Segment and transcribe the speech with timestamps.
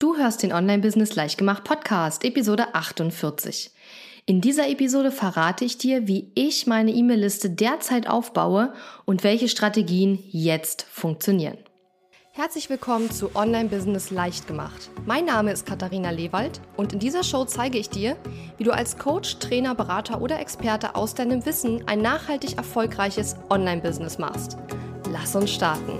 [0.00, 3.72] Du hörst den Online-Business Leichtgemacht Podcast, Episode 48.
[4.26, 8.72] In dieser Episode verrate ich dir, wie ich meine E-Mail-Liste derzeit aufbaue
[9.06, 11.58] und welche Strategien jetzt funktionieren.
[12.30, 14.88] Herzlich willkommen zu Online-Business Leichtgemacht.
[15.04, 18.16] Mein Name ist Katharina Lewald und in dieser Show zeige ich dir,
[18.56, 24.18] wie du als Coach, Trainer, Berater oder Experte aus deinem Wissen ein nachhaltig erfolgreiches Online-Business
[24.18, 24.58] machst.
[25.10, 25.98] Lass uns starten.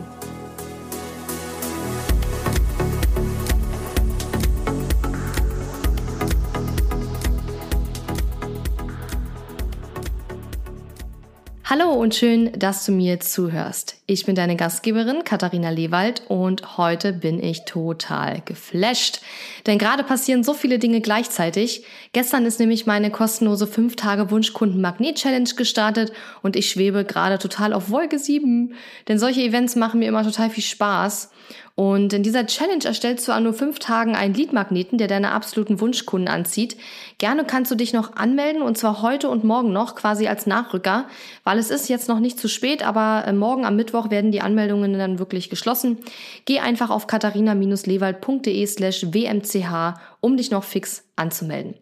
[11.70, 14.00] Hallo und schön, dass du mir zuhörst.
[14.06, 19.20] Ich bin deine Gastgeberin Katharina Lewald und heute bin ich total geflasht.
[19.66, 21.84] Denn gerade passieren so viele Dinge gleichzeitig.
[22.14, 26.10] Gestern ist nämlich meine kostenlose 5 Tage Wunschkunden Magnet Challenge gestartet
[26.40, 28.72] und ich schwebe gerade total auf Wolke 7.
[29.06, 31.30] Denn solche Events machen mir immer total viel Spaß.
[31.78, 35.80] Und in dieser Challenge erstellst du an nur fünf Tagen einen Leadmagneten, der deine absoluten
[35.80, 36.76] Wunschkunden anzieht.
[37.18, 41.06] Gerne kannst du dich noch anmelden und zwar heute und morgen noch quasi als Nachrücker,
[41.44, 44.40] weil es ist jetzt noch nicht zu spät, aber äh, morgen am Mittwoch werden die
[44.40, 45.98] Anmeldungen dann wirklich geschlossen.
[46.46, 51.76] Geh einfach auf katharina-lewald.de slash wmch, um dich noch fix anzumelden.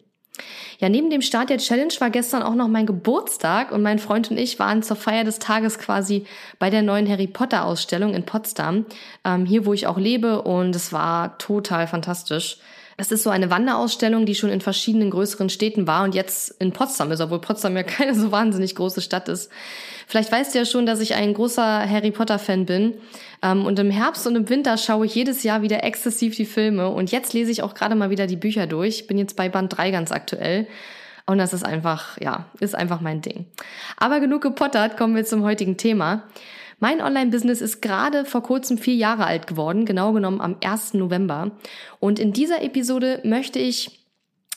[0.79, 4.29] Ja, neben dem Start der Challenge war gestern auch noch mein Geburtstag und mein Freund
[4.29, 6.25] und ich waren zur Feier des Tages quasi
[6.59, 8.85] bei der neuen Harry Potter Ausstellung in Potsdam,
[9.25, 12.57] ähm, hier wo ich auch lebe und es war total fantastisch.
[12.99, 16.71] Es ist so eine Wanderausstellung, die schon in verschiedenen größeren Städten war und jetzt in
[16.71, 19.51] Potsdam ist, obwohl Potsdam ja keine so wahnsinnig große Stadt ist.
[20.07, 22.95] Vielleicht weißt du ja schon, dass ich ein großer Harry Potter-Fan bin.
[23.43, 26.89] Ähm, und im Herbst und im Winter schaue ich jedes Jahr wieder exzessiv die Filme.
[26.89, 29.05] Und jetzt lese ich auch gerade mal wieder die Bücher durch.
[29.05, 30.67] Bin jetzt bei Band 3 ganz aktuell.
[31.27, 33.45] Und das ist einfach, ja, ist einfach mein Ding.
[33.97, 36.23] Aber genug gepottert, kommen wir zum heutigen Thema.
[36.79, 40.93] Mein Online-Business ist gerade vor kurzem vier Jahre alt geworden, genau genommen am 1.
[40.93, 41.51] November.
[41.99, 44.05] Und in dieser Episode möchte ich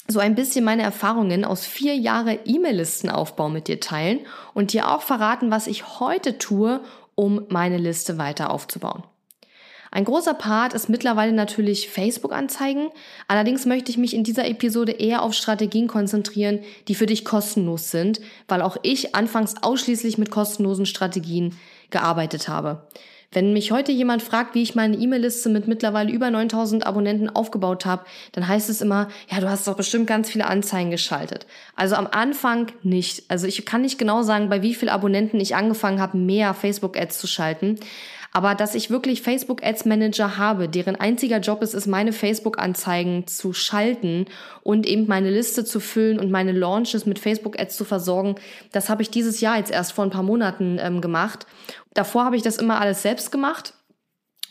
[0.07, 4.21] so ein bisschen meine Erfahrungen aus vier Jahre E-Mail-Listenaufbau mit dir teilen
[4.53, 6.83] und dir auch verraten, was ich heute tue,
[7.15, 9.05] um meine Liste weiter aufzubauen.
[9.93, 12.91] Ein großer Part ist mittlerweile natürlich Facebook-Anzeigen.
[13.29, 17.91] Allerdings möchte ich mich in dieser Episode eher auf Strategien konzentrieren, die für dich kostenlos
[17.91, 21.57] sind, weil auch ich anfangs ausschließlich mit kostenlosen Strategien
[21.91, 22.83] gearbeitet habe.
[23.33, 27.87] Wenn mich heute jemand fragt, wie ich meine E-Mail-Liste mit mittlerweile über 9000 Abonnenten aufgebaut
[27.87, 31.47] habe, dann heißt es immer, ja, du hast doch bestimmt ganz viele Anzeigen geschaltet.
[31.77, 33.23] Also am Anfang nicht.
[33.29, 37.19] Also ich kann nicht genau sagen, bei wie vielen Abonnenten ich angefangen habe, mehr Facebook-Ads
[37.19, 37.79] zu schalten.
[38.33, 42.59] Aber dass ich wirklich Facebook Ads Manager habe, deren einziger Job ist, ist meine Facebook
[42.59, 44.27] Anzeigen zu schalten
[44.63, 48.37] und eben meine Liste zu füllen und meine Launches mit Facebook Ads zu versorgen,
[48.73, 51.47] das habe ich dieses Jahr jetzt erst vor ein paar Monaten ähm, gemacht.
[51.95, 53.75] Davor habe ich das immer alles selbst gemacht.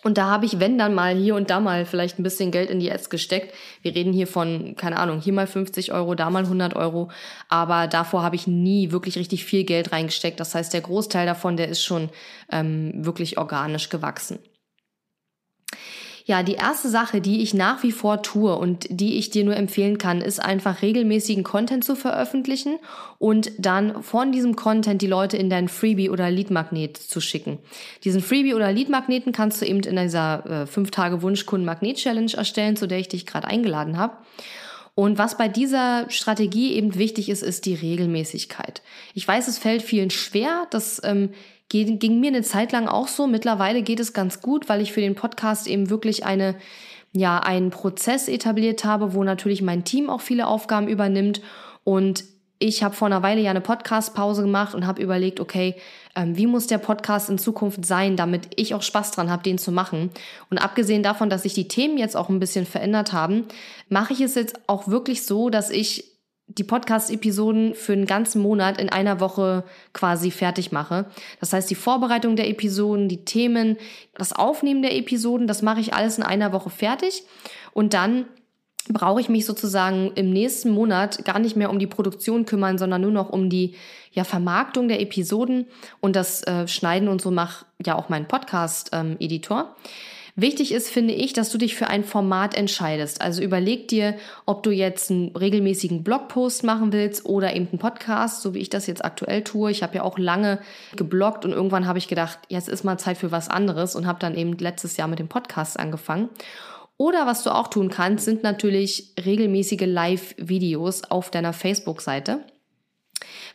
[0.03, 2.69] Und da habe ich, wenn dann mal hier und da mal vielleicht ein bisschen Geld
[2.69, 3.53] in die Ads gesteckt.
[3.81, 7.09] Wir reden hier von, keine Ahnung, hier mal 50 Euro, da mal 100 Euro.
[7.49, 10.39] Aber davor habe ich nie wirklich richtig viel Geld reingesteckt.
[10.39, 12.09] Das heißt, der Großteil davon, der ist schon
[12.51, 14.39] ähm, wirklich organisch gewachsen.
[16.25, 19.55] Ja, die erste Sache, die ich nach wie vor tue und die ich dir nur
[19.55, 22.77] empfehlen kann, ist einfach regelmäßigen Content zu veröffentlichen
[23.17, 27.59] und dann von diesem Content die Leute in dein Freebie oder Leadmagnet zu schicken.
[28.03, 32.31] Diesen Freebie oder Leadmagneten kannst du eben in dieser äh, 5 Tage Wunschkunden Magnet Challenge
[32.33, 34.13] erstellen, zu der ich dich gerade eingeladen habe.
[34.99, 38.81] Und was bei dieser Strategie eben wichtig ist, ist die Regelmäßigkeit.
[39.13, 41.29] Ich weiß, es fällt vielen schwer, das ähm,
[41.69, 43.27] Ging, ging mir eine Zeit lang auch so.
[43.27, 46.55] Mittlerweile geht es ganz gut, weil ich für den Podcast eben wirklich eine,
[47.13, 51.41] ja, einen Prozess etabliert habe, wo natürlich mein Team auch viele Aufgaben übernimmt.
[51.83, 52.23] Und
[52.59, 55.75] ich habe vor einer Weile ja eine Podcast-Pause gemacht und habe überlegt, okay,
[56.15, 59.57] ähm, wie muss der Podcast in Zukunft sein, damit ich auch Spaß dran habe, den
[59.57, 60.11] zu machen.
[60.49, 63.45] Und abgesehen davon, dass sich die Themen jetzt auch ein bisschen verändert haben,
[63.87, 66.18] mache ich es jetzt auch wirklich so, dass ich
[66.49, 71.05] die Podcast-Episoden für einen ganzen Monat in einer Woche quasi fertig mache.
[71.39, 73.77] Das heißt, die Vorbereitung der Episoden, die Themen,
[74.15, 77.23] das Aufnehmen der Episoden, das mache ich alles in einer Woche fertig.
[77.71, 78.25] Und dann
[78.91, 83.01] brauche ich mich sozusagen im nächsten Monat gar nicht mehr um die Produktion kümmern, sondern
[83.01, 83.75] nur noch um die
[84.11, 85.67] ja, Vermarktung der Episoden
[85.99, 89.59] und das äh, Schneiden und so macht ja auch mein Podcast-Editor.
[89.59, 89.67] Ähm,
[90.41, 93.19] Wichtig ist, finde ich, dass du dich für ein Format entscheidest.
[93.19, 94.15] Also überleg dir,
[94.45, 98.69] ob du jetzt einen regelmäßigen Blogpost machen willst oder eben einen Podcast, so wie ich
[98.69, 99.69] das jetzt aktuell tue.
[99.69, 100.59] Ich habe ja auch lange
[100.95, 104.19] gebloggt und irgendwann habe ich gedacht, jetzt ist mal Zeit für was anderes und habe
[104.19, 106.29] dann eben letztes Jahr mit dem Podcast angefangen.
[106.95, 112.45] Oder was du auch tun kannst, sind natürlich regelmäßige Live-Videos auf deiner Facebook-Seite.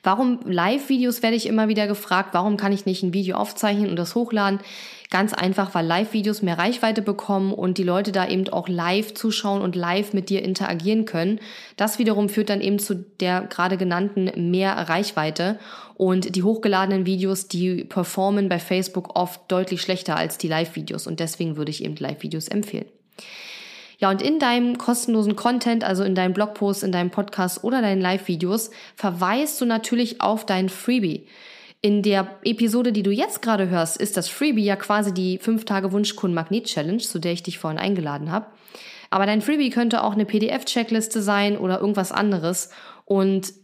[0.02, 3.96] Warum Live-Videos werde ich immer wieder gefragt, warum kann ich nicht ein Video aufzeichnen und
[3.96, 4.60] das hochladen?
[5.10, 9.62] Ganz einfach, weil Live-Videos mehr Reichweite bekommen und die Leute da eben auch live zuschauen
[9.62, 11.40] und live mit dir interagieren können.
[11.76, 15.58] Das wiederum führt dann eben zu der gerade genannten mehr Reichweite.
[15.94, 21.06] Und die hochgeladenen Videos, die performen bei Facebook oft deutlich schlechter als die Live-Videos.
[21.06, 22.86] Und deswegen würde ich eben Live-Videos empfehlen.
[24.04, 28.02] Ja, und in deinem kostenlosen Content, also in deinem Blogpost, in deinem Podcast oder deinen
[28.02, 31.26] Live-Videos, verweist du natürlich auf dein Freebie.
[31.80, 35.64] In der Episode, die du jetzt gerade hörst, ist das Freebie ja quasi die 5
[35.64, 38.48] Tage Wunschkunden Magnet Challenge, zu der ich dich vorhin eingeladen habe.
[39.08, 42.68] Aber dein Freebie könnte auch eine PDF-Checkliste sein oder irgendwas anderes.
[43.06, 43.54] Und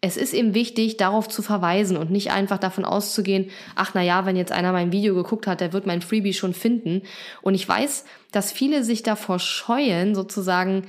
[0.00, 4.26] es ist eben wichtig, darauf zu verweisen und nicht einfach davon auszugehen, ach na ja,
[4.26, 7.02] wenn jetzt einer mein Video geguckt hat, der wird mein Freebie schon finden.
[7.42, 10.86] Und ich weiß, dass viele sich davor scheuen, sozusagen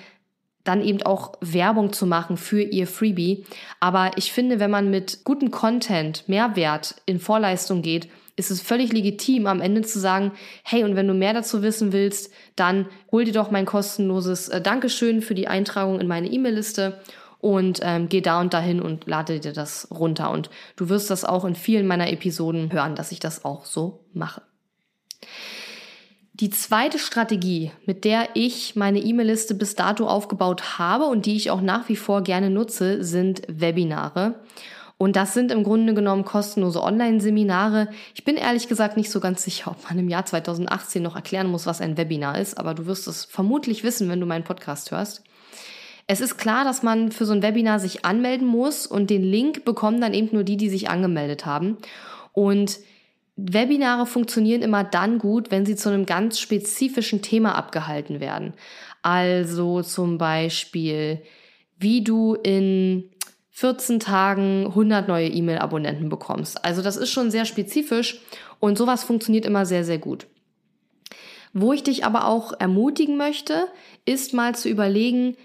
[0.66, 3.46] dann eben auch Werbung zu machen für ihr Freebie.
[3.80, 8.94] Aber ich finde, wenn man mit gutem Content, Mehrwert in Vorleistung geht, ist es völlig
[8.94, 10.32] legitim, am Ende zu sagen,
[10.64, 14.62] hey, und wenn du mehr dazu wissen willst, dann hol dir doch mein kostenloses äh,
[14.62, 17.00] Dankeschön für die Eintragung in meine E-Mail-Liste
[17.40, 20.32] und ähm, geh da und dahin und lade dir das runter.
[20.32, 24.06] Und du wirst das auch in vielen meiner Episoden hören, dass ich das auch so
[24.14, 24.42] mache.
[26.34, 31.50] Die zweite Strategie, mit der ich meine E-Mail-Liste bis dato aufgebaut habe und die ich
[31.50, 34.36] auch nach wie vor gerne nutze, sind Webinare.
[35.00, 37.90] Und das sind im Grunde genommen kostenlose Online-Seminare.
[38.16, 41.48] Ich bin ehrlich gesagt nicht so ganz sicher, ob man im Jahr 2018 noch erklären
[41.48, 44.92] muss, was ein Webinar ist, aber du wirst es vermutlich wissen, wenn du meinen Podcast
[44.92, 45.24] hörst.
[46.08, 49.66] Es ist klar, dass man für so ein Webinar sich anmelden muss und den Link
[49.66, 51.78] bekommen dann eben nur die, die sich angemeldet haben.
[52.32, 52.80] Und
[53.36, 58.54] Webinare funktionieren immer dann gut, wenn sie zu einem ganz spezifischen Thema abgehalten werden.
[59.02, 61.22] Also zum Beispiel,
[61.78, 63.12] wie du in
[63.52, 66.64] 14 Tagen 100 neue E-Mail-Abonnenten bekommst.
[66.64, 68.22] Also das ist schon sehr spezifisch
[68.60, 70.28] und sowas funktioniert immer sehr, sehr gut.
[71.54, 73.68] Wo ich dich aber auch ermutigen möchte,
[74.06, 75.36] ist mal zu überlegen,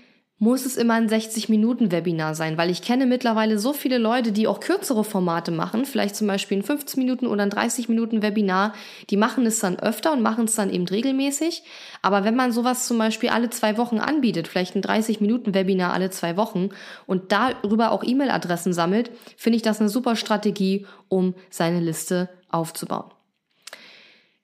[0.42, 4.58] muss es immer ein 60-Minuten-Webinar sein, weil ich kenne mittlerweile so viele Leute, die auch
[4.58, 8.72] kürzere Formate machen, vielleicht zum Beispiel ein 15 Minuten oder ein 30 Minuten Webinar,
[9.08, 11.62] die machen es dann öfter und machen es dann eben regelmäßig.
[12.02, 15.92] Aber wenn man sowas zum Beispiel alle zwei Wochen anbietet, vielleicht ein 30 Minuten Webinar
[15.92, 16.70] alle zwei Wochen
[17.06, 23.12] und darüber auch E-Mail-Adressen sammelt, finde ich das eine super Strategie, um seine Liste aufzubauen.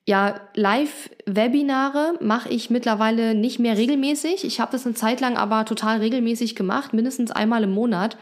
[0.08, 4.42] Ja, Live-Webinare mache ich mittlerweile nicht mehr regelmäßig.
[4.42, 8.16] Ich habe das eine Zeit lang aber total regelmäßig gemacht, mindestens einmal im Monat.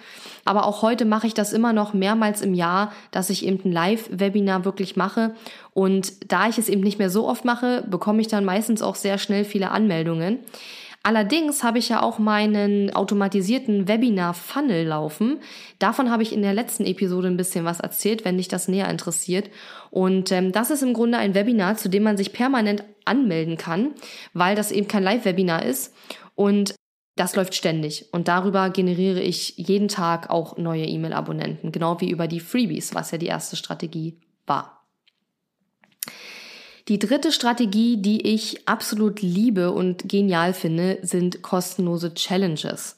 [0.44, 3.70] Aber auch heute mache ich das immer noch mehrmals im Jahr, dass ich eben ein
[3.70, 5.36] Live-Webinar wirklich mache.
[5.74, 8.96] Und da ich es eben nicht mehr so oft mache, bekomme ich dann meistens auch
[8.96, 10.40] sehr schnell viele Anmeldungen.
[11.06, 15.38] Allerdings habe ich ja auch meinen automatisierten Webinar-Funnel laufen.
[15.78, 18.90] Davon habe ich in der letzten Episode ein bisschen was erzählt, wenn dich das näher
[18.90, 19.48] interessiert.
[19.92, 23.94] Und ähm, das ist im Grunde ein Webinar, zu dem man sich permanent anmelden kann,
[24.32, 25.94] weil das eben kein Live-Webinar ist.
[26.34, 26.74] Und
[27.14, 32.26] das läuft ständig und darüber generiere ich jeden Tag auch neue E-Mail-Abonnenten, genau wie über
[32.26, 34.75] die Freebies, was ja die erste Strategie war.
[36.88, 42.96] Die dritte Strategie, die ich absolut liebe und genial finde, sind kostenlose Challenges.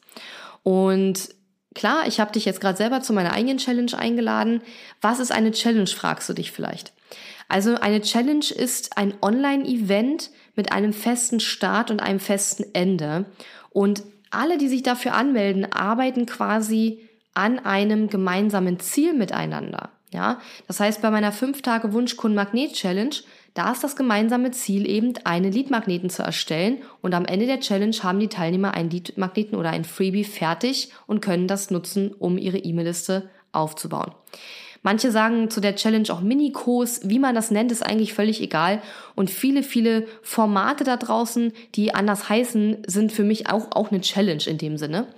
[0.62, 1.30] Und
[1.74, 4.60] klar, ich habe dich jetzt gerade selber zu meiner eigenen Challenge eingeladen.
[5.00, 6.92] Was ist eine Challenge, fragst du dich vielleicht.
[7.48, 13.24] Also eine Challenge ist ein Online-Event mit einem festen Start und einem festen Ende.
[13.70, 19.92] Und alle, die sich dafür anmelden, arbeiten quasi an einem gemeinsamen Ziel miteinander.
[20.12, 23.14] Ja, das heißt, bei meiner 5 Tage Wunschkunden Magnet Challenge
[23.58, 27.96] da ist das gemeinsame Ziel eben, einen Leadmagneten zu erstellen und am Ende der Challenge
[28.04, 32.58] haben die Teilnehmer einen Leadmagneten oder ein Freebie fertig und können das nutzen, um ihre
[32.58, 34.12] E-Mail-Liste aufzubauen.
[34.82, 38.80] Manche sagen zu der Challenge auch Minikurs, wie man das nennt, ist eigentlich völlig egal.
[39.16, 44.02] Und viele, viele Formate da draußen, die anders heißen, sind für mich auch, auch eine
[44.02, 45.08] Challenge in dem Sinne.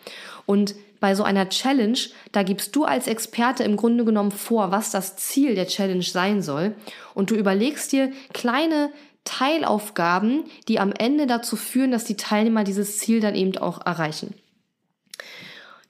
[0.47, 1.99] Und bei so einer Challenge,
[2.33, 6.43] da gibst du als Experte im Grunde genommen vor, was das Ziel der Challenge sein
[6.43, 6.75] soll.
[7.15, 8.91] Und du überlegst dir kleine
[9.25, 14.35] Teilaufgaben, die am Ende dazu führen, dass die Teilnehmer dieses Ziel dann eben auch erreichen.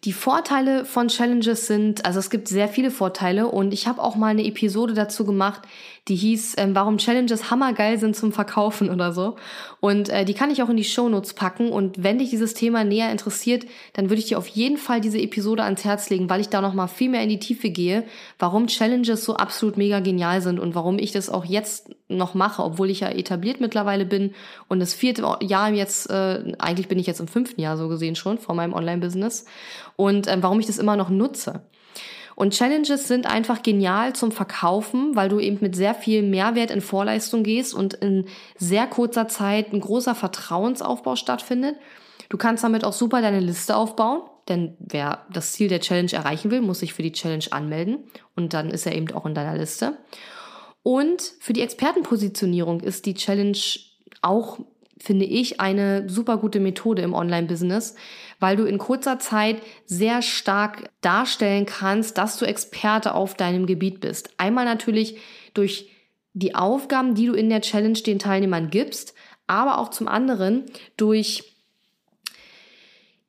[0.04, 4.16] Die Vorteile von Challenges sind, also es gibt sehr viele Vorteile und ich habe auch
[4.16, 5.60] mal eine Episode dazu gemacht,
[6.08, 9.36] die hieß, ähm, warum Challenges hammergeil sind zum Verkaufen oder so.
[9.78, 11.70] Und äh, die kann ich auch in die Shownotes packen.
[11.70, 15.20] Und wenn dich dieses Thema näher interessiert, dann würde ich dir auf jeden Fall diese
[15.20, 18.04] Episode ans Herz legen, weil ich da nochmal viel mehr in die Tiefe gehe,
[18.38, 22.62] warum Challenges so absolut mega genial sind und warum ich das auch jetzt noch mache,
[22.62, 24.34] obwohl ich ja etabliert mittlerweile bin
[24.68, 28.16] und das vierte Jahr jetzt, äh, eigentlich bin ich jetzt im fünften Jahr so gesehen
[28.16, 29.46] schon vor meinem Online-Business
[29.96, 31.62] und äh, warum ich das immer noch nutze.
[32.40, 36.80] Und Challenges sind einfach genial zum Verkaufen, weil du eben mit sehr viel Mehrwert in
[36.80, 38.24] Vorleistung gehst und in
[38.56, 41.76] sehr kurzer Zeit ein großer Vertrauensaufbau stattfindet.
[42.30, 46.50] Du kannst damit auch super deine Liste aufbauen, denn wer das Ziel der Challenge erreichen
[46.50, 47.98] will, muss sich für die Challenge anmelden
[48.36, 49.98] und dann ist er eben auch in deiner Liste.
[50.82, 53.58] Und für die Expertenpositionierung ist die Challenge
[54.22, 54.60] auch,
[54.98, 57.94] finde ich, eine super gute Methode im Online-Business,
[58.38, 64.00] weil du in kurzer Zeit sehr stark darstellen kannst, dass du Experte auf deinem Gebiet
[64.00, 64.30] bist.
[64.38, 65.18] Einmal natürlich
[65.54, 65.90] durch
[66.32, 69.14] die Aufgaben, die du in der Challenge den Teilnehmern gibst,
[69.46, 70.64] aber auch zum anderen
[70.96, 71.49] durch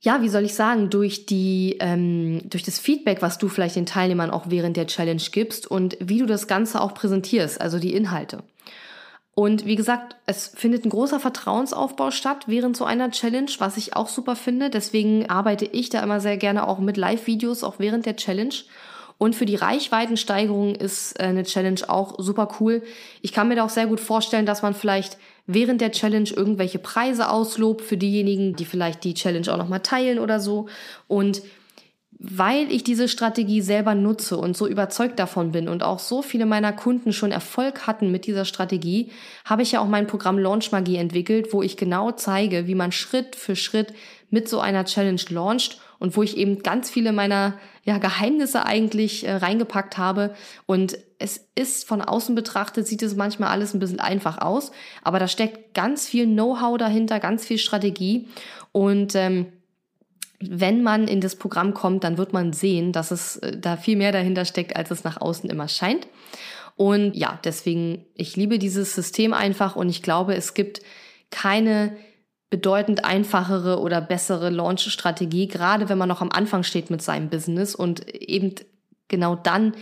[0.01, 3.86] ja, wie soll ich sagen, durch die, ähm, durch das Feedback, was du vielleicht den
[3.86, 7.93] Teilnehmern auch während der Challenge gibst und wie du das Ganze auch präsentierst, also die
[7.93, 8.39] Inhalte.
[9.36, 13.96] Und wie gesagt, es findet ein großer Vertrauensaufbau statt während so einer Challenge, was ich
[13.96, 14.70] auch super finde.
[14.70, 18.55] Deswegen arbeite ich da immer sehr gerne auch mit Live-Videos, auch während der Challenge.
[19.20, 22.81] Und für die Reichweitensteigerung ist äh, eine Challenge auch super cool.
[23.22, 25.17] Ich kann mir da auch sehr gut vorstellen, dass man vielleicht
[25.53, 30.20] während der Challenge irgendwelche Preise auslobt für diejenigen, die vielleicht die Challenge auch nochmal teilen
[30.20, 30.67] oder so.
[31.08, 31.41] Und
[32.24, 36.46] weil ich diese Strategie selber nutze und so überzeugt davon bin und auch so viele
[36.46, 39.10] meiner Kunden schon Erfolg hatten mit dieser Strategie,
[39.44, 42.92] habe ich ja auch mein Programm Launch Magie entwickelt, wo ich genau zeige, wie man
[42.92, 43.94] Schritt für Schritt
[44.30, 49.28] mit so einer Challenge launcht und wo ich eben ganz viele meiner ja, Geheimnisse eigentlich
[49.28, 50.36] äh, reingepackt habe.
[50.68, 55.18] Und es ist von außen betrachtet, sieht es manchmal alles ein bisschen einfach aus, aber
[55.18, 58.28] da steckt ganz viel Know-how dahinter, ganz viel Strategie.
[58.72, 59.48] Und ähm,
[60.50, 63.98] wenn man in das Programm kommt, dann wird man sehen, dass es äh, da viel
[63.98, 66.07] mehr dahinter steckt, als es nach außen immer scheint.
[66.75, 70.81] Und ja, deswegen, ich liebe dieses System einfach und ich glaube, es gibt
[71.29, 71.95] keine
[72.50, 77.75] bedeutend einfachere oder bessere Launch-Strategie, gerade wenn man noch am Anfang steht mit seinem Business
[77.75, 78.55] und eben
[79.07, 79.74] genau dann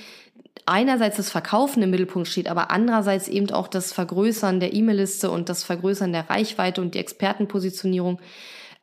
[0.65, 5.49] einerseits das Verkaufen im Mittelpunkt steht, aber andererseits eben auch das Vergrößern der E-Mail-Liste und
[5.49, 8.19] das Vergrößern der Reichweite und die Expertenpositionierung.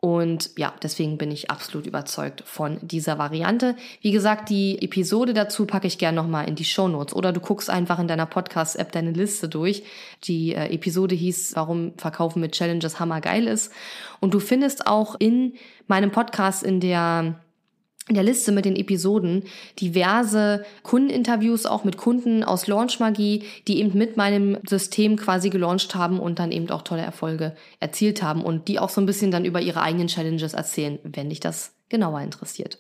[0.00, 3.76] Und ja, deswegen bin ich absolut überzeugt von dieser Variante.
[4.03, 7.41] Wie gesagt, die Episode dazu packe ich gerne nochmal in die Show Notes oder du
[7.41, 9.85] guckst einfach in deiner Podcast-App deine Liste durch.
[10.25, 13.73] Die äh, Episode hieß, warum Verkaufen mit Challenges hammergeil ist.
[14.21, 15.55] Und du findest auch in
[15.87, 17.41] meinem Podcast in der
[18.09, 19.45] in der Liste mit den Episoden
[19.81, 25.95] diverse Kundeninterviews auch mit Kunden aus Launch Magie, die eben mit meinem System quasi gelauncht
[25.97, 29.33] haben und dann eben auch tolle Erfolge erzielt haben und die auch so ein bisschen
[29.33, 32.79] dann über ihre eigenen Challenges erzählen, wenn dich das genauer interessiert.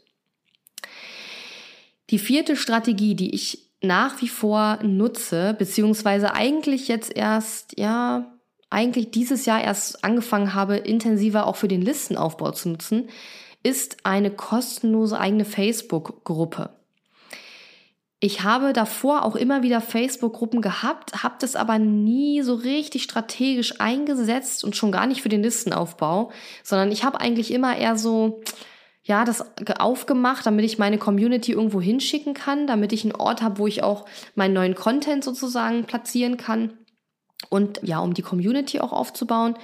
[2.10, 8.32] Die vierte Strategie, die ich nach wie vor nutze, beziehungsweise eigentlich jetzt erst, ja,
[8.70, 13.08] eigentlich dieses Jahr erst angefangen habe, intensiver auch für den Listenaufbau zu nutzen,
[13.62, 16.70] ist eine kostenlose eigene Facebook-Gruppe.
[18.18, 23.78] Ich habe davor auch immer wieder Facebook-Gruppen gehabt, habe das aber nie so richtig strategisch
[23.80, 26.32] eingesetzt und schon gar nicht für den Listenaufbau,
[26.62, 28.40] sondern ich habe eigentlich immer eher so,
[29.02, 29.44] ja, das
[29.78, 33.82] aufgemacht, damit ich meine Community irgendwo hinschicken kann, damit ich einen Ort habe, wo ich
[33.82, 36.78] auch meinen neuen Content sozusagen platzieren kann
[37.50, 39.56] und ja, um die Community auch aufzubauen.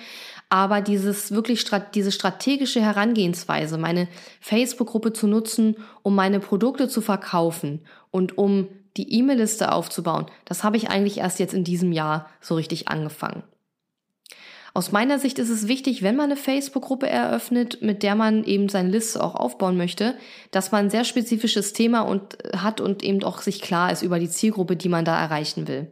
[0.53, 4.07] Aber dieses wirklich, diese strategische Herangehensweise, meine
[4.43, 7.81] Facebook-Gruppe zu nutzen, um meine Produkte zu verkaufen
[8.11, 8.69] und um
[8.99, 13.45] die E-Mail-Liste aufzubauen, das habe ich eigentlich erst jetzt in diesem Jahr so richtig angefangen.
[14.75, 18.69] Aus meiner Sicht ist es wichtig, wenn man eine Facebook-Gruppe eröffnet, mit der man eben
[18.69, 20.17] seine Liste auch aufbauen möchte,
[20.51, 24.19] dass man ein sehr spezifisches Thema und, hat und eben auch sich klar ist über
[24.19, 25.91] die Zielgruppe, die man da erreichen will.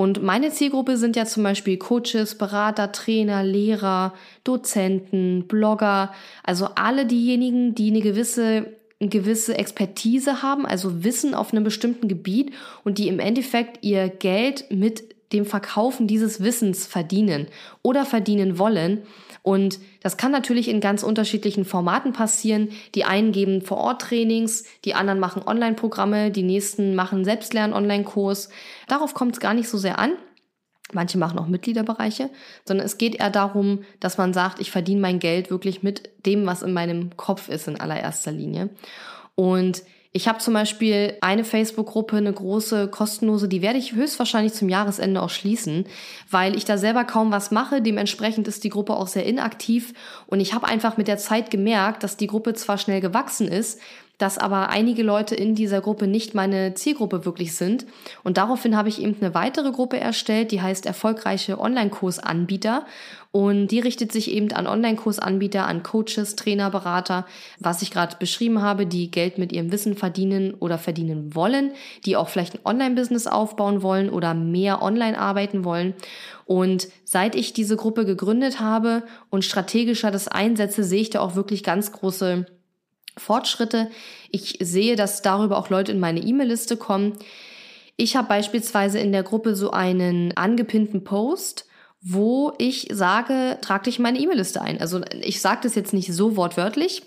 [0.00, 4.14] Und meine Zielgruppe sind ja zum Beispiel Coaches, Berater, Trainer, Lehrer,
[4.44, 8.64] Dozenten, Blogger, also alle diejenigen, die eine gewisse
[8.98, 12.52] gewisse Expertise haben, also Wissen auf einem bestimmten Gebiet
[12.82, 15.04] und die im Endeffekt ihr Geld mit
[15.34, 17.48] dem Verkaufen dieses Wissens verdienen
[17.82, 19.02] oder verdienen wollen.
[19.42, 22.70] Und das kann natürlich in ganz unterschiedlichen Formaten passieren.
[22.94, 28.50] Die einen geben vor Ort Trainings, die anderen machen Online-Programme, die nächsten machen Selbstlern-Online-Kurs.
[28.88, 30.12] Darauf kommt es gar nicht so sehr an.
[30.92, 32.30] Manche machen auch Mitgliederbereiche,
[32.66, 36.46] sondern es geht eher darum, dass man sagt, ich verdiene mein Geld wirklich mit dem,
[36.46, 38.70] was in meinem Kopf ist in allererster Linie.
[39.36, 44.68] Und ich habe zum Beispiel eine Facebook-Gruppe, eine große, kostenlose, die werde ich höchstwahrscheinlich zum
[44.68, 45.84] Jahresende auch schließen,
[46.28, 47.80] weil ich da selber kaum was mache.
[47.80, 49.92] Dementsprechend ist die Gruppe auch sehr inaktiv
[50.26, 53.80] und ich habe einfach mit der Zeit gemerkt, dass die Gruppe zwar schnell gewachsen ist,
[54.20, 57.86] dass aber einige Leute in dieser Gruppe nicht meine Zielgruppe wirklich sind.
[58.22, 62.84] Und daraufhin habe ich eben eine weitere Gruppe erstellt, die heißt erfolgreiche Online-Kursanbieter.
[63.32, 67.24] Und die richtet sich eben an Online-Kursanbieter, an Coaches, Trainer, Berater,
[67.60, 71.72] was ich gerade beschrieben habe, die Geld mit ihrem Wissen verdienen oder verdienen wollen,
[72.04, 75.94] die auch vielleicht ein Online-Business aufbauen wollen oder mehr online arbeiten wollen.
[76.44, 81.36] Und seit ich diese Gruppe gegründet habe und strategischer das einsetze, sehe ich da auch
[81.36, 82.44] wirklich ganz große
[83.20, 83.90] Fortschritte.
[84.30, 87.16] Ich sehe, dass darüber auch Leute in meine E-Mail-Liste kommen.
[87.96, 91.66] Ich habe beispielsweise in der Gruppe so einen angepinnten Post,
[92.02, 94.80] wo ich sage, trag dich in meine E-Mail-Liste ein.
[94.80, 97.02] Also ich sage das jetzt nicht so wortwörtlich,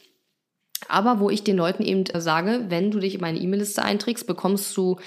[0.87, 4.75] aber wo ich den Leuten eben sage, wenn du dich in meine E-Mail-Liste einträgst, bekommst
[4.77, 4.97] du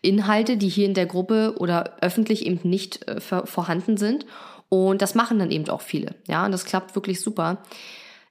[0.00, 4.26] Inhalte, die hier in der Gruppe oder öffentlich eben nicht äh, vorhanden sind.
[4.68, 6.14] Und das machen dann eben auch viele.
[6.26, 7.58] Ja, und das klappt wirklich super.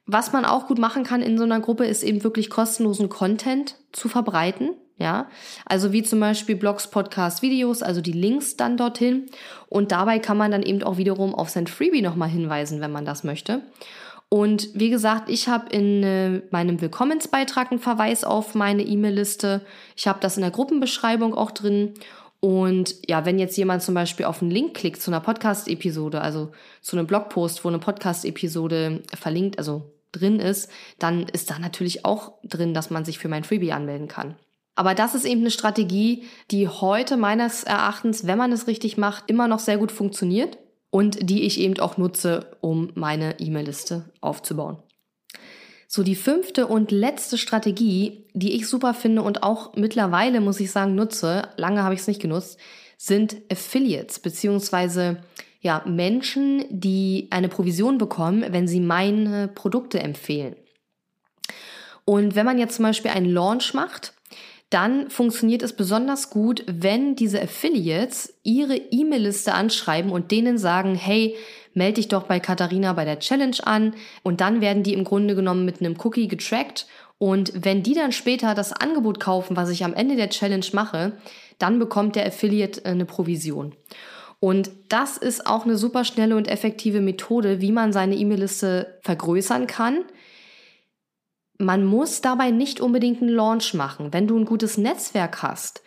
[0.06, 3.76] Was man auch gut machen kann in so einer Gruppe, ist eben wirklich kostenlosen Content
[3.92, 4.70] zu verbreiten.
[4.96, 5.28] Ja,
[5.66, 9.26] also wie zum Beispiel Blogs, Podcasts, Videos, also die Links dann dorthin.
[9.68, 13.04] Und dabei kann man dann eben auch wiederum auf sein Freebie nochmal hinweisen, wenn man
[13.04, 13.62] das möchte.
[14.28, 19.62] Und wie gesagt, ich habe in äh, meinem Willkommensbeitrag einen Verweis auf meine E-Mail-Liste.
[19.96, 21.94] Ich habe das in der Gruppenbeschreibung auch drin.
[22.40, 26.52] Und ja, wenn jetzt jemand zum Beispiel auf einen Link klickt zu einer Podcast-Episode, also
[26.82, 32.34] zu einem Blogpost, wo eine Podcast-Episode verlinkt, also drin ist, dann ist da natürlich auch
[32.44, 34.36] drin, dass man sich für mein Freebie anmelden kann.
[34.76, 39.24] Aber das ist eben eine Strategie, die heute meines Erachtens, wenn man es richtig macht,
[39.28, 40.58] immer noch sehr gut funktioniert
[40.90, 44.78] und die ich eben auch nutze, um meine E-Mail-Liste aufzubauen.
[45.86, 50.72] So, die fünfte und letzte Strategie, die ich super finde und auch mittlerweile, muss ich
[50.72, 52.58] sagen, nutze, lange habe ich es nicht genutzt,
[52.96, 55.18] sind Affiliates, beziehungsweise
[55.64, 60.56] ja, Menschen, die eine Provision bekommen, wenn sie meine Produkte empfehlen.
[62.04, 64.12] Und wenn man jetzt zum Beispiel einen Launch macht,
[64.68, 71.34] dann funktioniert es besonders gut, wenn diese Affiliates ihre E-Mail-Liste anschreiben und denen sagen, hey,
[71.72, 75.34] melde dich doch bei Katharina bei der Challenge an und dann werden die im Grunde
[75.34, 79.82] genommen mit einem Cookie getrackt und wenn die dann später das Angebot kaufen, was ich
[79.82, 81.12] am Ende der Challenge mache,
[81.58, 83.74] dann bekommt der Affiliate eine Provision.
[84.40, 89.66] Und das ist auch eine super schnelle und effektive Methode, wie man seine E-Mail-Liste vergrößern
[89.66, 90.04] kann,
[91.58, 94.12] man muss dabei nicht unbedingt einen Launch machen.
[94.12, 95.82] Wenn du ein gutes Netzwerk hast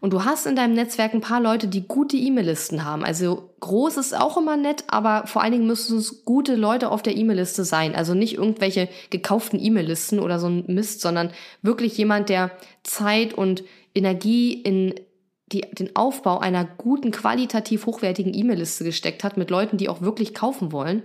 [0.00, 3.98] und du hast in deinem Netzwerk ein paar Leute, die gute E-Mail-Listen haben, also groß
[3.98, 7.64] ist auch immer nett, aber vor allen Dingen müssen es gute Leute auf der E-Mail-Liste
[7.64, 7.94] sein.
[7.94, 12.50] Also nicht irgendwelche gekauften E-Mail-Listen oder so ein Mist, sondern wirklich jemand, der
[12.82, 13.62] Zeit und
[13.94, 14.94] Energie in
[15.52, 20.34] die, den Aufbau einer guten, qualitativ hochwertigen E-Mail-Liste gesteckt hat mit Leuten, die auch wirklich
[20.34, 21.02] kaufen wollen.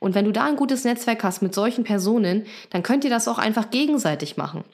[0.00, 3.28] Und wenn du da ein gutes Netzwerk hast mit solchen Personen, dann könnt ihr das
[3.28, 4.64] auch einfach gegenseitig machen.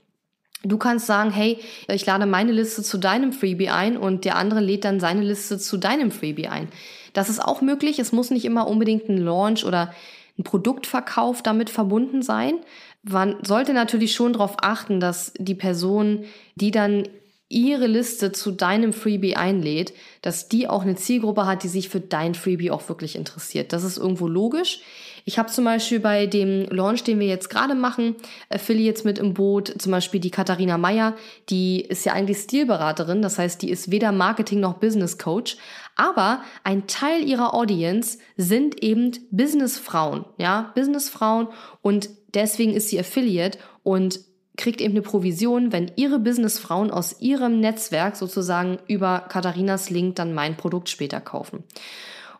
[0.63, 4.61] Du kannst sagen, hey, ich lade meine Liste zu deinem Freebie ein und der andere
[4.61, 6.69] lädt dann seine Liste zu deinem Freebie ein.
[7.13, 7.99] Das ist auch möglich.
[7.99, 9.95] Es muss nicht immer unbedingt ein Launch oder
[10.39, 12.59] ein Produktverkauf damit verbunden sein.
[13.03, 16.25] Man sollte natürlich schon darauf achten, dass die Person,
[16.57, 17.09] die dann
[17.51, 22.01] ihre Liste zu deinem Freebie einlädt, dass die auch eine Zielgruppe hat, die sich für
[22.01, 23.73] dein Freebie auch wirklich interessiert.
[23.73, 24.83] Das ist irgendwo logisch.
[25.25, 28.15] Ich habe zum Beispiel bei dem Launch, den wir jetzt gerade machen,
[28.49, 31.17] Affiliates mit im Boot, zum Beispiel die Katharina Meyer,
[31.49, 35.57] die ist ja eigentlich Stilberaterin, das heißt, die ist weder Marketing noch Business Coach,
[35.97, 41.49] aber ein Teil ihrer Audience sind eben Businessfrauen, ja, Businessfrauen
[41.83, 44.30] und deswegen ist sie Affiliate und
[44.61, 50.35] kriegt eben eine Provision, wenn ihre Businessfrauen aus ihrem Netzwerk sozusagen über Katharinas Link dann
[50.35, 51.65] mein Produkt später kaufen.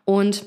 [0.05, 0.45] Und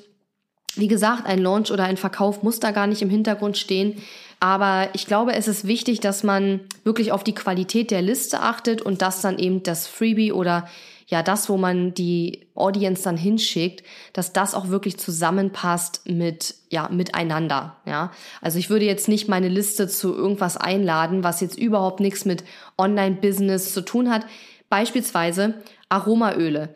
[0.76, 4.00] wie gesagt, ein Launch oder ein Verkauf muss da gar nicht im Hintergrund stehen.
[4.40, 8.82] Aber ich glaube, es ist wichtig, dass man wirklich auf die Qualität der Liste achtet
[8.82, 10.68] und dass dann eben das Freebie oder
[11.14, 16.88] ja, das, wo man die Audience dann hinschickt, dass das auch wirklich zusammenpasst mit, ja,
[16.88, 18.10] miteinander, ja.
[18.40, 22.42] Also ich würde jetzt nicht meine Liste zu irgendwas einladen, was jetzt überhaupt nichts mit
[22.78, 24.26] Online-Business zu tun hat.
[24.68, 25.54] Beispielsweise
[25.88, 26.74] Aromaöle.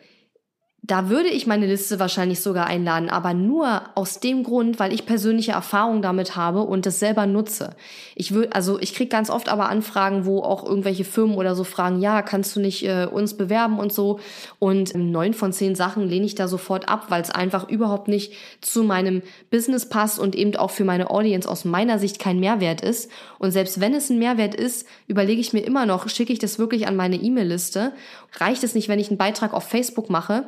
[0.89, 5.05] Da würde ich meine Liste wahrscheinlich sogar einladen, aber nur aus dem Grund, weil ich
[5.05, 7.75] persönliche Erfahrung damit habe und das selber nutze.
[8.15, 11.63] Ich würde, also ich kriege ganz oft aber Anfragen, wo auch irgendwelche Firmen oder so
[11.63, 14.19] fragen, ja, kannst du nicht äh, uns bewerben und so.
[14.57, 18.33] Und neun von zehn Sachen lehne ich da sofort ab, weil es einfach überhaupt nicht
[18.59, 19.21] zu meinem
[19.51, 23.11] Business passt und eben auch für meine Audience aus meiner Sicht kein Mehrwert ist.
[23.37, 26.57] Und selbst wenn es ein Mehrwert ist, überlege ich mir immer noch, schicke ich das
[26.57, 27.93] wirklich an meine E-Mail-Liste?
[28.39, 30.45] Reicht es nicht, wenn ich einen Beitrag auf Facebook mache?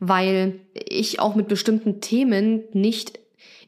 [0.00, 3.18] Weil ich auch mit bestimmten Themen nicht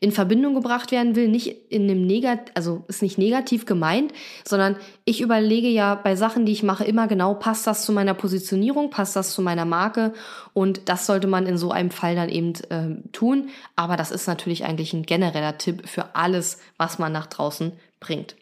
[0.01, 4.13] in Verbindung gebracht werden will, nicht in einem Negat also ist nicht negativ gemeint,
[4.45, 8.15] sondern ich überlege ja bei Sachen, die ich mache, immer genau, passt das zu meiner
[8.15, 10.13] Positionierung, passt das zu meiner Marke
[10.53, 13.49] und das sollte man in so einem Fall dann eben äh, tun.
[13.75, 18.37] Aber das ist natürlich eigentlich ein genereller Tipp für alles, was man nach draußen bringt.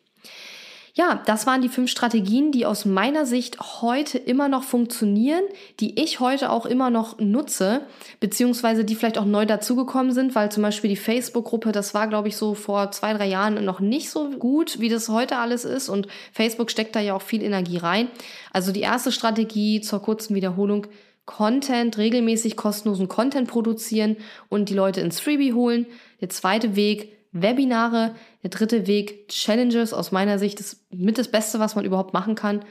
[0.97, 5.43] Ja, das waren die fünf Strategien, die aus meiner Sicht heute immer noch funktionieren,
[5.81, 7.81] die ich heute auch immer noch nutze,
[8.21, 12.29] beziehungsweise die vielleicht auch neu dazugekommen sind, weil zum Beispiel die Facebook-Gruppe, das war, glaube
[12.29, 15.89] ich, so vor zwei, drei Jahren noch nicht so gut, wie das heute alles ist.
[15.89, 18.07] Und Facebook steckt da ja auch viel Energie rein.
[18.53, 20.87] Also die erste Strategie zur kurzen Wiederholung,
[21.27, 24.17] Content, regelmäßig kostenlosen Content produzieren
[24.49, 25.87] und die Leute ins Freebie holen.
[26.21, 28.15] Der zweite Weg, Webinare.
[28.43, 32.35] Der dritte Weg, Challenges, aus meiner Sicht ist mit das Beste, was man überhaupt machen
[32.35, 32.65] kann.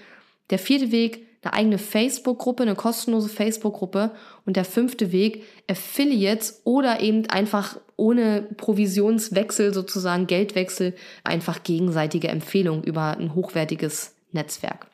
[0.50, 4.12] Der vierte Weg, eine eigene Facebook-Gruppe, eine kostenlose Facebook-Gruppe.
[4.46, 12.84] Und der fünfte Weg, Affiliates oder eben einfach ohne Provisionswechsel sozusagen, Geldwechsel, einfach gegenseitige Empfehlungen
[12.84, 14.88] über ein hochwertiges Netzwerk.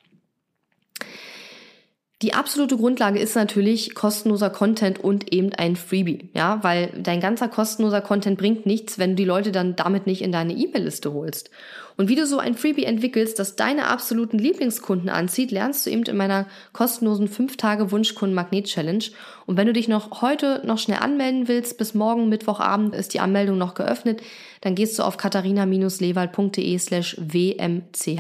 [2.22, 7.48] Die absolute Grundlage ist natürlich kostenloser Content und eben ein Freebie, ja, weil dein ganzer
[7.48, 11.50] kostenloser Content bringt nichts, wenn du die Leute dann damit nicht in deine E-Mail-Liste holst.
[11.96, 16.04] Und wie du so ein Freebie entwickelst, das deine absoluten Lieblingskunden anzieht, lernst du eben
[16.04, 19.04] in meiner kostenlosen 5-Tage-Wunschkunden-Magnet-Challenge.
[19.46, 23.22] Und wenn du dich noch heute noch schnell anmelden willst, bis morgen Mittwochabend ist die
[23.22, 24.22] Anmeldung noch geöffnet,
[24.60, 28.18] dann gehst du auf katharina-lewald.de slash wmch,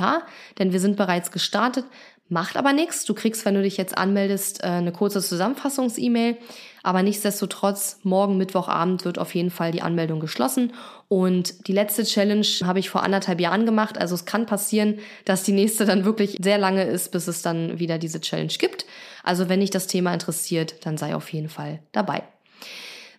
[0.57, 1.83] denn wir sind bereits gestartet.
[2.31, 3.05] Macht aber nichts.
[3.05, 6.37] Du kriegst, wenn du dich jetzt anmeldest, äh, eine kurze Zusammenfassungs-E-Mail.
[6.83, 10.73] Aber nichtsdestotrotz, morgen Mittwochabend wird auf jeden Fall die Anmeldung geschlossen.
[11.07, 13.97] Und die letzte Challenge habe ich vor anderthalb Jahren gemacht.
[13.97, 17.79] Also es kann passieren, dass die nächste dann wirklich sehr lange ist, bis es dann
[17.79, 18.85] wieder diese Challenge gibt.
[19.23, 22.23] Also wenn dich das Thema interessiert, dann sei auf jeden Fall dabei.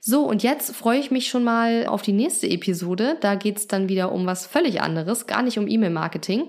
[0.02, 3.18] So, und jetzt freue ich mich schon mal auf die nächste Episode.
[3.20, 6.48] Da geht es dann wieder um was völlig anderes, gar nicht um E-Mail-Marketing.